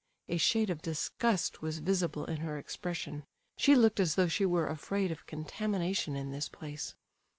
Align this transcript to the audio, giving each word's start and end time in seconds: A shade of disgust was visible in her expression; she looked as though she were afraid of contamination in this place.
A 0.27 0.37
shade 0.37 0.71
of 0.71 0.81
disgust 0.81 1.61
was 1.61 1.77
visible 1.77 2.25
in 2.25 2.37
her 2.37 2.57
expression; 2.57 3.23
she 3.55 3.75
looked 3.75 3.99
as 3.99 4.15
though 4.15 4.27
she 4.27 4.47
were 4.47 4.65
afraid 4.67 5.11
of 5.11 5.27
contamination 5.27 6.15
in 6.15 6.31
this 6.31 6.49
place. 6.49 6.95